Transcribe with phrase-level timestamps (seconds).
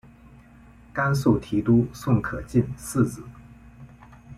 [0.91, 3.21] 甘肃提督宋可进嗣子。